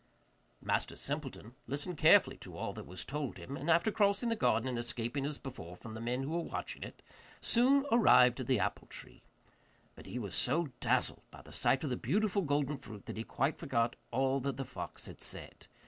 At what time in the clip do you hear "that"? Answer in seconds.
2.73-2.87, 13.05-13.15, 14.39-14.57